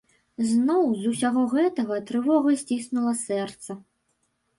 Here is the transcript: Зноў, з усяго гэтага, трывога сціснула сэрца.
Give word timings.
Зноў, 0.51 0.85
з 1.01 1.03
усяго 1.11 1.43
гэтага, 1.51 1.97
трывога 2.11 2.55
сціснула 2.61 3.13
сэрца. 3.21 3.77